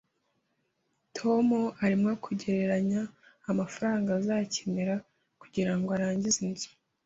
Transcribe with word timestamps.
Tom 1.17 1.47
arimo 1.85 2.11
kugereranya 2.25 3.01
amafaranga 3.51 4.09
azakenera 4.19 4.95
kugirango 5.41 5.89
arangize 5.95 6.39
inzu 6.49 6.69